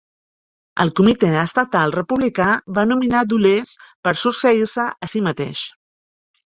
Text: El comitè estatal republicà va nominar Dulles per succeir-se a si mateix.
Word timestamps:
El 0.85 0.91
comitè 0.99 1.29
estatal 1.41 1.93
republicà 1.97 2.49
va 2.79 2.87
nominar 2.93 3.23
Dulles 3.35 3.77
per 4.09 4.17
succeir-se 4.27 4.91
a 5.09 5.15
si 5.17 5.27
mateix. 5.31 5.67